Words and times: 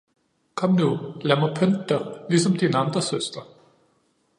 Kom 0.61 0.73
nu, 0.79 0.89
lad 1.27 1.39
mig 1.41 1.53
pynte 1.59 1.85
dig, 1.91 2.19
ligesom 2.29 2.57
dine 2.63 2.77
andre 2.77 3.01
søstre! 3.11 3.41